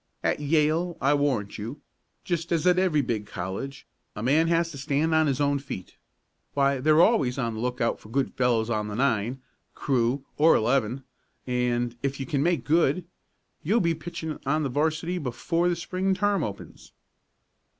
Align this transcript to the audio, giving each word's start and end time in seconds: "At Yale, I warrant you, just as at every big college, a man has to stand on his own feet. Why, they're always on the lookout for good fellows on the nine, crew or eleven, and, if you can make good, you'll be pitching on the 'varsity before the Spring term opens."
"At 0.23 0.39
Yale, 0.39 0.97
I 0.99 1.13
warrant 1.13 1.59
you, 1.59 1.79
just 2.23 2.51
as 2.51 2.65
at 2.65 2.79
every 2.79 3.01
big 3.01 3.27
college, 3.27 3.85
a 4.15 4.23
man 4.23 4.47
has 4.47 4.71
to 4.71 4.79
stand 4.79 5.13
on 5.13 5.27
his 5.27 5.39
own 5.39 5.59
feet. 5.59 5.95
Why, 6.55 6.79
they're 6.79 6.99
always 7.03 7.37
on 7.37 7.53
the 7.53 7.59
lookout 7.59 7.99
for 7.99 8.09
good 8.09 8.33
fellows 8.33 8.67
on 8.67 8.87
the 8.87 8.95
nine, 8.95 9.43
crew 9.75 10.25
or 10.37 10.55
eleven, 10.55 11.03
and, 11.45 11.95
if 12.01 12.19
you 12.19 12.25
can 12.25 12.41
make 12.41 12.63
good, 12.65 13.05
you'll 13.61 13.79
be 13.79 13.93
pitching 13.93 14.39
on 14.43 14.63
the 14.63 14.69
'varsity 14.69 15.19
before 15.19 15.69
the 15.69 15.75
Spring 15.75 16.15
term 16.15 16.43
opens." 16.43 16.93